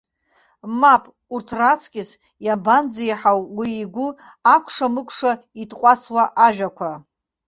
Мап, 0.79 1.03
урҭ 1.33 1.47
раҵкьыс 1.59 2.09
иабанӡеиҳау 2.45 3.39
уи 3.57 3.69
игәы 3.83 4.07
акәша-мыкәша 4.55 5.31
итҟәацуа 5.61 6.23
ажәақәа. 6.45 6.91